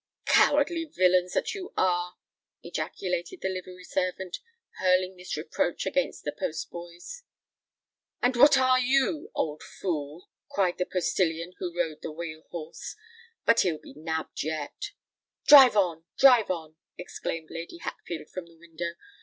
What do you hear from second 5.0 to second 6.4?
this reproach against the